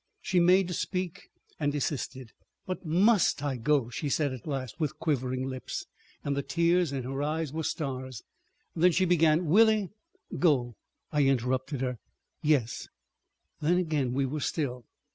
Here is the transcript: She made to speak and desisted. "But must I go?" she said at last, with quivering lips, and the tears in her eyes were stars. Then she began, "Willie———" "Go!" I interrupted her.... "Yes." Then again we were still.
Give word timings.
She 0.19 0.39
made 0.39 0.67
to 0.67 0.73
speak 0.73 1.29
and 1.59 1.71
desisted. 1.71 2.31
"But 2.65 2.83
must 2.83 3.43
I 3.43 3.57
go?" 3.57 3.91
she 3.91 4.09
said 4.09 4.33
at 4.33 4.47
last, 4.47 4.79
with 4.79 4.97
quivering 4.97 5.47
lips, 5.47 5.85
and 6.23 6.35
the 6.35 6.41
tears 6.41 6.91
in 6.91 7.03
her 7.03 7.21
eyes 7.21 7.53
were 7.53 7.61
stars. 7.61 8.23
Then 8.75 8.93
she 8.93 9.05
began, 9.05 9.45
"Willie———" 9.45 9.91
"Go!" 10.39 10.73
I 11.11 11.25
interrupted 11.25 11.81
her.... 11.81 11.99
"Yes." 12.41 12.87
Then 13.59 13.77
again 13.77 14.11
we 14.13 14.25
were 14.25 14.39
still. 14.39 14.85